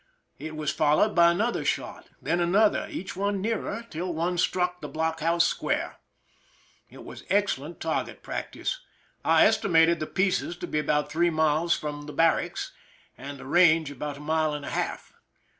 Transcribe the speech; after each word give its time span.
It 0.39 0.55
was 0.55 0.71
followed 0.73 1.13
by 1.13 1.29
another 1.29 1.63
shot, 1.63 2.07
then 2.19 2.39
another, 2.39 2.87
each 2.89 3.15
one 3.15 3.39
nearer, 3.39 3.85
till 3.87 4.11
one 4.11 4.39
struck 4.39 4.81
the 4.81 4.89
blockhouse 4.89 5.45
square. 5.45 5.97
It 6.89 7.03
was 7.05 7.23
excellent 7.29 7.79
target 7.79 8.23
practice. 8.23 8.79
I 9.23 9.45
estimated 9.45 9.99
the 9.99 10.07
pieces 10.07 10.57
to 10.57 10.65
be 10.65 10.79
about 10.79 11.11
three 11.11 11.29
miles 11.29 11.77
from 11.77 12.07
the 12.07 12.13
barracks, 12.13 12.71
and 13.15 13.37
the 13.37 13.45
range 13.45 13.91
about 13.91 14.17
a 14.17 14.21
mile 14.21 14.55
and 14.55 14.65
a 14.65 14.71
half. 14.71 15.13